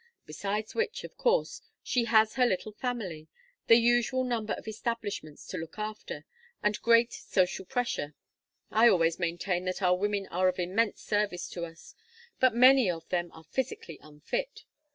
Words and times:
Besides 0.25 0.73
which, 0.73 1.03
of 1.03 1.15
course 1.15 1.61
she 1.83 2.05
has 2.05 2.33
her 2.33 2.47
little 2.47 2.71
family, 2.71 3.27
the 3.67 3.75
usual 3.75 4.23
number 4.23 4.53
of 4.53 4.67
establishments 4.67 5.45
to 5.49 5.57
look 5.57 5.77
after, 5.77 6.25
and 6.63 6.81
great 6.81 7.13
social 7.13 7.65
pressure. 7.65 8.15
I 8.71 8.87
always 8.89 9.19
maintain 9.19 9.65
that 9.65 9.83
our 9.83 9.95
women 9.95 10.25
are 10.31 10.47
of 10.47 10.57
immense 10.57 11.01
service 11.03 11.47
to 11.49 11.65
us, 11.65 11.93
but 12.39 12.55
many 12.55 12.89
of 12.89 13.07
them 13.09 13.29
are 13.33 13.43
physically 13.43 13.99
unfit. 14.01 14.63